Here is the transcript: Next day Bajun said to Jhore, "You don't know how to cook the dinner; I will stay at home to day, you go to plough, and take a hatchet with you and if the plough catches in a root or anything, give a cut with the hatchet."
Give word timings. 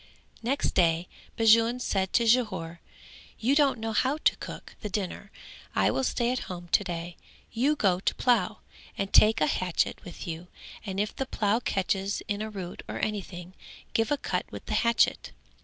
Next 0.41 0.71
day 0.71 1.07
Bajun 1.37 1.79
said 1.79 2.11
to 2.13 2.23
Jhore, 2.25 2.79
"You 3.37 3.55
don't 3.55 3.77
know 3.77 3.91
how 3.93 4.17
to 4.17 4.35
cook 4.37 4.73
the 4.81 4.89
dinner; 4.89 5.29
I 5.75 5.91
will 5.91 6.03
stay 6.03 6.31
at 6.31 6.39
home 6.49 6.69
to 6.69 6.83
day, 6.83 7.17
you 7.51 7.75
go 7.75 7.99
to 7.99 8.15
plough, 8.15 8.61
and 8.97 9.13
take 9.13 9.41
a 9.41 9.45
hatchet 9.45 10.03
with 10.03 10.25
you 10.27 10.47
and 10.83 10.99
if 10.99 11.15
the 11.15 11.27
plough 11.27 11.59
catches 11.59 12.23
in 12.27 12.41
a 12.41 12.49
root 12.49 12.81
or 12.87 12.97
anything, 12.97 13.53
give 13.93 14.09
a 14.11 14.17
cut 14.17 14.51
with 14.51 14.65
the 14.65 14.73
hatchet." 14.73 15.33